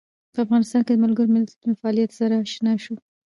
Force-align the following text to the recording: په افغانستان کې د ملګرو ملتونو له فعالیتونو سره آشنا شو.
په 0.33 0.39
افغانستان 0.45 0.81
کې 0.85 0.93
د 0.93 0.99
ملګرو 1.03 1.33
ملتونو 1.35 1.69
له 1.73 1.79
فعالیتونو 1.81 2.17
سره 2.19 2.33
آشنا 2.43 2.73
شو. 2.83 2.95